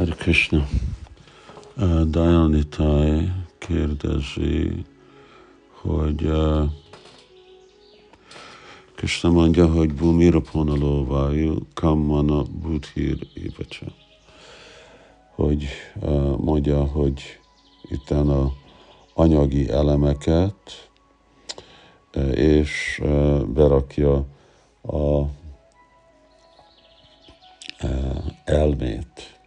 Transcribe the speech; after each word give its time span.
Hare 0.00 0.14
Krishna. 0.14 0.68
Uh, 1.76 2.02
Dayanitai 2.02 3.32
kérdezi, 3.58 4.84
hogy 5.82 6.22
uh, 6.22 6.62
Krishna 8.94 9.30
mondja, 9.30 9.66
hogy 9.66 9.94
Bhumira 9.94 10.40
Ponalóvájú 10.40 11.58
Kammana 11.74 12.42
Budhir 12.42 13.18
Ivacsa. 13.34 13.86
Hogy 15.34 15.68
uh, 16.00 16.38
mondja, 16.38 16.84
hogy 16.84 17.22
itt 17.82 18.10
a 18.10 18.52
anyagi 19.14 19.68
elemeket, 19.68 20.90
uh, 22.16 22.38
és 22.38 23.00
uh, 23.02 23.44
berakja 23.44 24.26
a 24.82 24.96
uh, 24.96 25.28
elmét 28.44 29.39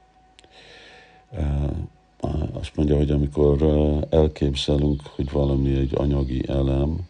azt 2.53 2.75
mondja, 2.75 2.97
hogy 2.97 3.11
amikor 3.11 3.63
elképzelünk, 4.09 5.01
hogy 5.15 5.31
valami 5.31 5.75
egy 5.75 5.95
anyagi 5.95 6.47
elem, 6.47 7.07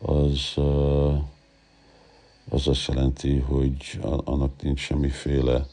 az, 0.00 0.54
az 2.50 2.68
azt 2.68 2.86
jelenti, 2.88 3.38
hogy 3.38 3.98
annak 4.24 4.62
nincs 4.62 4.80
semmiféle 4.80 5.66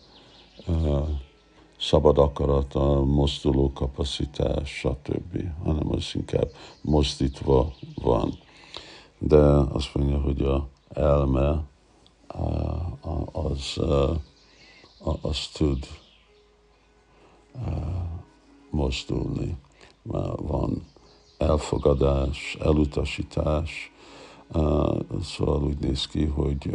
szabad 1.80 2.18
akarata, 2.18 3.04
mozduló 3.04 3.72
kapacitás, 3.74 4.70
stb., 4.70 5.44
hanem 5.64 5.92
az 5.92 6.12
inkább 6.14 6.52
mozdítva 6.82 7.74
van. 7.96 8.34
De 9.18 9.38
azt 9.72 9.96
mondja, 9.96 10.22
hogy 10.22 10.42
a 10.42 10.68
elme 10.94 11.64
az, 13.32 13.80
az 15.22 15.48
tud 15.54 15.88
mozdulni. 18.88 19.56
Van 20.36 20.86
elfogadás, 21.38 22.58
elutasítás, 22.60 23.92
szóval 25.24 25.64
úgy 25.64 25.78
néz 25.80 26.08
ki, 26.08 26.26
hogy 26.26 26.74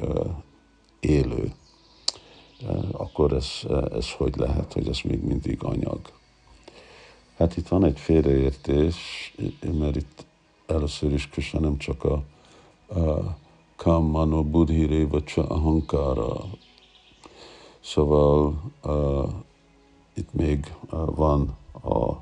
élő. 1.00 1.52
Akkor 2.92 3.32
ez, 3.32 3.60
ez 3.92 4.12
hogy 4.12 4.36
lehet, 4.36 4.72
hogy 4.72 4.88
ez 4.88 4.98
még 5.04 5.22
mindig 5.22 5.62
anyag? 5.62 6.00
Hát 7.36 7.56
itt 7.56 7.68
van 7.68 7.84
egy 7.84 7.98
félreértés, 7.98 8.96
mert 9.78 9.96
itt 9.96 10.24
először 10.66 11.12
is 11.12 11.28
Krishna 11.28 11.60
nem 11.60 11.76
csak 11.78 12.04
a, 12.04 12.22
a 13.00 13.36
Kammano 13.76 14.42
Budhi 14.42 14.84
Révacsa 14.86 15.46
Ahankara, 15.46 16.44
szóval 17.80 18.62
uh, 18.84 19.28
itt 20.14 20.32
még 20.32 20.74
van 21.06 21.56
a 21.84 22.12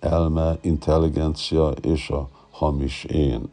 elme, 0.00 0.58
intelligencia 0.60 1.68
és 1.68 2.10
a 2.10 2.28
hamis 2.50 3.04
én. 3.04 3.50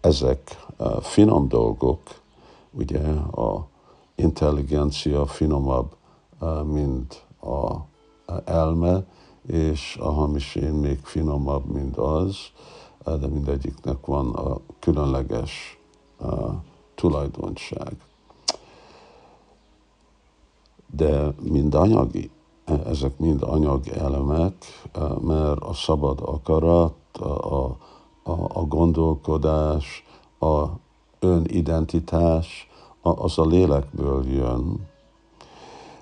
Ezek 0.00 0.66
finom 1.00 1.48
dolgok, 1.48 2.00
ugye 2.70 3.08
a 3.16 3.66
intelligencia 4.14 5.26
finomabb, 5.26 5.96
mint 6.64 7.24
a 7.40 7.76
elme, 8.44 9.04
és 9.46 9.96
a 10.00 10.10
hamis 10.10 10.54
én 10.54 10.72
még 10.72 10.98
finomabb, 11.02 11.64
mint 11.64 11.96
az, 11.96 12.36
de 13.04 13.26
mindegyiknek 13.26 14.06
van 14.06 14.34
a 14.34 14.60
különleges 14.78 15.78
tulajdonság 16.94 17.96
de 20.96 21.34
mind 21.42 21.74
anyagi, 21.74 22.30
ezek 22.64 23.18
mind 23.18 23.42
anyag 23.42 23.88
elemek, 23.88 24.54
mert 25.20 25.60
a 25.60 25.74
szabad 25.74 26.20
akarat, 26.24 26.94
a, 27.18 27.64
a, 28.22 28.32
a 28.52 28.64
gondolkodás, 28.68 30.04
a 30.40 30.64
önidentitás, 31.18 32.68
az 33.02 33.38
a 33.38 33.46
lélekből 33.46 34.26
jön. 34.26 34.88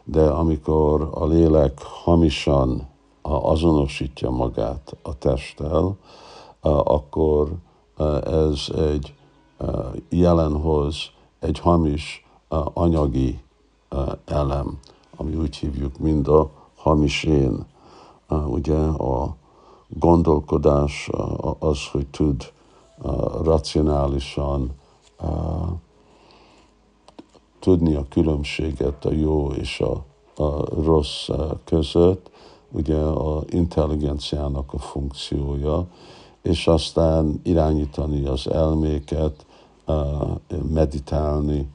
De 0.04 0.28
amikor 0.28 1.08
a 1.14 1.26
lélek 1.26 1.82
hamisan 1.82 2.88
azonosítja 3.22 4.30
magát 4.30 4.96
a 5.02 5.18
testtel, 5.18 5.96
akkor 6.60 7.52
ez 8.24 8.66
egy 8.76 9.14
jelenhoz 10.08 11.10
egy 11.38 11.58
hamis 11.58 12.26
anyagi 12.72 13.40
elem, 14.24 14.78
ami 15.22 15.34
úgy 15.34 15.56
hívjuk, 15.56 15.98
mind 15.98 16.28
a 16.28 16.50
hamis 16.76 17.24
én. 17.24 17.66
Ugye 18.46 18.78
a 18.78 19.36
gondolkodás 19.88 21.10
az, 21.58 21.78
hogy 21.92 22.06
tud 22.06 22.52
racionálisan 23.42 24.70
tudni 27.58 27.94
a 27.94 28.06
különbséget 28.08 29.04
a 29.04 29.12
jó 29.12 29.50
és 29.50 29.80
a, 29.80 30.04
a 30.42 30.80
rossz 30.82 31.28
között, 31.64 32.30
ugye 32.70 32.98
a 32.98 33.42
intelligenciának 33.48 34.72
a 34.72 34.78
funkciója, 34.78 35.86
és 36.42 36.66
aztán 36.66 37.40
irányítani 37.42 38.26
az 38.26 38.50
elméket, 38.50 39.46
meditálni, 40.72 41.68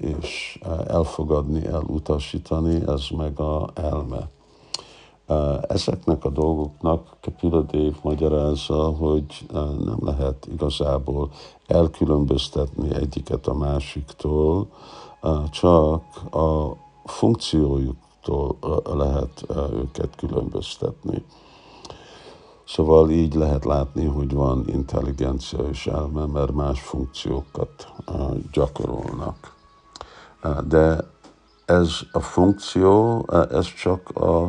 és 0.00 0.60
elfogadni, 0.86 1.66
elutasítani, 1.66 2.82
ez 2.86 3.06
meg 3.16 3.40
a 3.40 3.70
elme. 3.74 4.28
Ezeknek 5.68 6.24
a 6.24 6.30
dolgoknak 6.30 7.16
Kapila 7.20 7.64
magyarázza, 8.02 8.90
hogy 8.90 9.46
nem 9.84 9.98
lehet 10.00 10.46
igazából 10.52 11.30
elkülönböztetni 11.66 12.94
egyiket 12.94 13.46
a 13.46 13.54
másiktól, 13.54 14.66
csak 15.50 16.34
a 16.34 16.76
funkciójuktól 17.04 18.56
lehet 18.84 19.46
őket 19.72 20.16
különböztetni. 20.16 21.24
Szóval 22.66 23.10
így 23.10 23.34
lehet 23.34 23.64
látni, 23.64 24.04
hogy 24.04 24.32
van 24.32 24.64
intelligencia 24.66 25.58
és 25.58 25.86
elme, 25.86 26.26
mert 26.26 26.52
más 26.52 26.80
funkciókat 26.80 27.92
gyakorolnak. 28.52 29.60
De 30.66 31.04
ez 31.64 31.90
a 32.12 32.20
funkció, 32.20 33.24
ez 33.50 33.74
csak 33.74 34.08
a, 34.08 34.44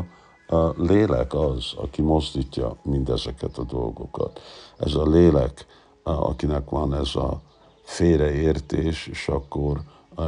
a 0.47 0.73
lélek 0.77 1.33
az, 1.33 1.73
aki 1.75 2.01
mozdítja 2.01 2.75
mindezeket 2.83 3.57
a 3.57 3.63
dolgokat. 3.63 4.41
Ez 4.77 4.93
a 4.95 5.07
lélek, 5.07 5.65
akinek 6.03 6.69
van 6.69 6.93
ez 6.93 7.15
a 7.15 7.41
félreértés, 7.83 9.07
és 9.07 9.27
akkor 9.27 9.81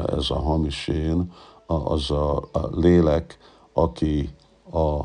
ez 0.08 0.30
a 0.30 0.40
hamis 0.40 0.88
én, 0.88 1.31
az 1.66 2.12
a 2.12 2.50
lélek, 2.72 3.38
aki 3.74 4.30
a 4.72 5.00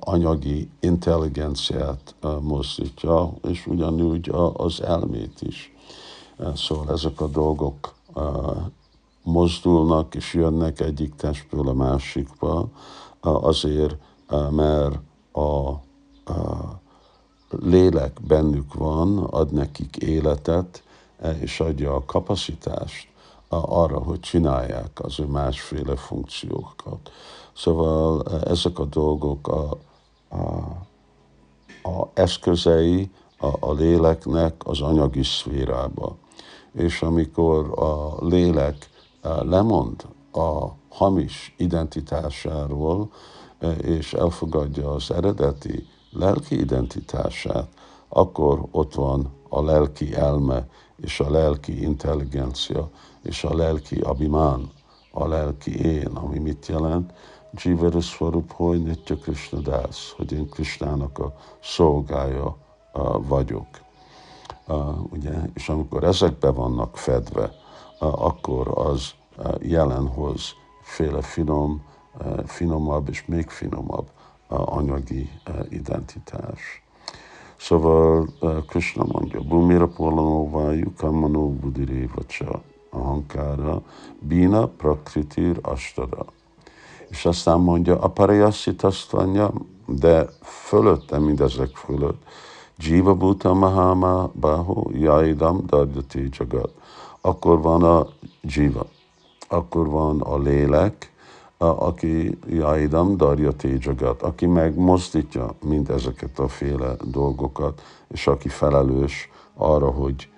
anyagi 0.00 0.70
intelligenciát 0.80 2.14
mozdítja, 2.40 3.32
és 3.42 3.66
ugyanúgy 3.66 4.30
az 4.52 4.82
elmét 4.82 5.42
is. 5.42 5.74
Szóval 6.54 6.90
ezek 6.90 7.20
a 7.20 7.26
dolgok 7.26 7.94
mozdulnak 9.22 10.14
és 10.14 10.34
jönnek 10.34 10.80
egyik 10.80 11.14
testből 11.14 11.68
a 11.68 11.72
másikba, 11.72 12.68
azért, 13.20 13.96
mert 14.50 14.98
a, 15.32 15.70
lélek 17.50 18.20
bennük 18.22 18.74
van, 18.74 19.18
ad 19.18 19.52
nekik 19.52 19.96
életet, 19.96 20.82
és 21.40 21.60
adja 21.60 21.94
a 21.94 22.04
kapacitást 22.04 23.08
arra, 23.48 23.98
hogy 23.98 24.20
csinálják 24.20 25.00
az 25.02 25.20
ő 25.20 25.24
másféle 25.24 25.96
funkciókat. 25.96 27.10
Szóval 27.52 28.22
ezek 28.44 28.78
a 28.78 28.84
dolgok 28.84 29.48
a, 29.48 29.78
a, 30.28 30.38
a 31.88 32.08
eszközei 32.14 33.10
a, 33.38 33.46
a 33.60 33.72
léleknek 33.72 34.62
az 34.64 34.80
anyagi 34.80 35.22
szférába. 35.22 36.16
És 36.72 37.02
amikor 37.02 37.78
a 37.78 38.24
lélek 38.26 38.88
lemond 39.22 40.06
a 40.32 40.66
hamis 40.88 41.54
identitásáról, 41.56 43.10
és 43.82 44.12
elfogadja 44.12 44.90
az 44.90 45.10
eredeti 45.10 45.86
lelki 46.10 46.58
identitását, 46.58 47.68
akkor 48.08 48.66
ott 48.70 48.94
van 48.94 49.32
a 49.48 49.62
lelki 49.62 50.14
elme, 50.14 50.66
és 50.96 51.20
a 51.20 51.30
lelki 51.30 51.82
intelligencia, 51.82 52.90
és 53.22 53.44
a 53.44 53.54
lelki 53.54 54.00
abimán, 54.00 54.70
a 55.10 55.26
lelki 55.26 55.84
én, 55.84 56.06
ami 56.06 56.38
mit 56.38 56.66
jelent? 56.66 57.12
Jiva 57.52 58.00
Swarup, 58.00 58.52
hogy 58.52 58.82
Nitya 58.82 59.16
Krishna 59.16 59.58
Das, 59.58 60.12
hogy 60.16 60.32
én 60.32 60.48
Krishnának 60.48 61.18
a 61.18 61.34
szolgája 61.62 62.56
vagyok. 63.28 63.66
Ugye? 65.10 65.32
És 65.54 65.68
amikor 65.68 66.04
ezekbe 66.04 66.50
vannak 66.50 66.96
fedve, 66.96 67.52
akkor 68.00 68.72
az 68.74 69.14
jelenhoz 69.60 70.54
féle 70.82 71.22
finom 71.22 71.82
finomabb 72.46 73.08
és 73.08 73.24
még 73.26 73.48
finomabb 73.48 74.06
anyagi 74.48 75.30
identitás. 75.68 76.82
Szóval 77.56 78.28
Krishna 78.68 79.04
mondja, 79.12 79.40
Bumira 79.40 79.88
Polanóvá, 79.88 80.72
Yukamanó 80.72 81.50
Budirévacsa, 81.52 82.62
Ahankára, 82.90 83.82
Bina 84.18 84.66
Prakritir 84.66 85.58
Astada. 85.62 86.24
És 87.08 87.24
aztán 87.24 87.60
mondja, 87.60 87.98
Aparayaszitastvanya, 87.98 89.50
de 89.86 90.28
fölötte, 90.42 91.18
mindezek 91.18 91.76
fölött, 91.76 92.22
Jiva 92.78 93.14
Bhuta 93.14 93.54
Mahama 93.54 94.30
Bahu 94.40 94.90
Jaidam 94.92 95.66
Darjati 95.66 96.28
Jagat. 96.38 96.72
Akkor 97.20 97.60
van 97.60 97.82
a 97.82 98.06
Jiva, 98.42 98.86
akkor 99.48 99.88
van 99.88 100.20
a 100.20 100.38
lélek, 100.38 101.12
aki 101.58 102.38
Jaidam 102.46 103.16
Darjati 103.16 103.76
Jagat, 103.80 104.22
aki 104.22 104.46
megmozdítja 104.46 105.54
mindezeket 105.64 106.38
a 106.38 106.48
féle 106.48 106.96
dolgokat, 107.04 107.82
és 108.08 108.26
aki 108.26 108.48
felelős 108.48 109.30
arra, 109.54 109.90
hogy 109.90 110.28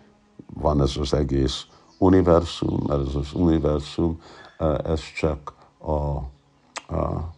van 0.55 0.81
ez 0.81 0.97
az 1.01 1.15
egész 1.15 1.67
univerzum, 1.99 2.83
mert 2.87 3.09
ez 3.09 3.15
az 3.15 3.33
univerzum, 3.35 4.21
ez 4.85 5.01
csak 5.17 5.53
a, 5.79 5.93
a 6.97 7.31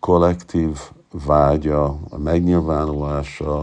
kollektív 0.00 0.78
vágya, 1.26 1.84
a 2.10 2.18
megnyilvánulása, 2.18 3.60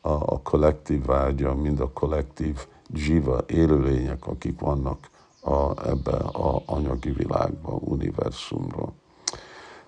a, 0.00 0.10
a 0.10 0.40
kollektív 0.42 1.04
vágya, 1.04 1.54
mind 1.54 1.80
a 1.80 1.90
kollektív 1.92 2.66
zsiva 2.94 3.38
élőlények, 3.46 4.26
akik 4.26 4.60
vannak 4.60 5.10
a, 5.42 5.88
ebbe 5.88 6.16
a 6.16 6.62
anyagi 6.66 7.10
világba, 7.10 7.72
univerzumba. 7.72 8.92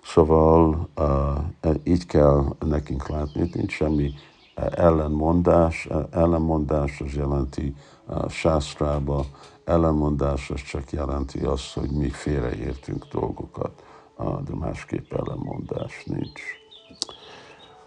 Szóval 0.03 0.87
uh, 0.97 1.75
így 1.83 2.05
kell 2.05 2.43
nekünk 2.65 3.07
látni, 3.07 3.49
nincs 3.53 3.71
semmi 3.71 4.13
ellenmondás. 4.55 5.87
Ellenmondás 6.11 7.01
az 7.01 7.13
jelenti 7.13 7.75
uh, 8.07 8.29
sásztrába, 8.29 9.25
ellenmondás 9.63 10.49
az 10.49 10.61
csak 10.61 10.91
jelenti 10.91 11.39
azt, 11.39 11.73
hogy 11.73 11.91
mi 11.91 12.09
félreértünk 12.09 13.05
dolgokat, 13.11 13.83
uh, 14.17 14.41
de 14.41 14.55
másképp 14.55 15.13
ellenmondás 15.13 16.03
nincs. 16.05 16.41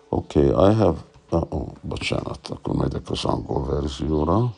Okay, 0.09 0.47
I 0.47 0.75
have... 0.75 0.99
Uh, 1.31 1.43
oh, 1.49 1.69
bocsánat, 1.83 2.49
akkor 2.49 2.75
megyek 2.75 3.11
az 3.11 3.25
angol 3.25 3.65
verzióra. 3.67 4.55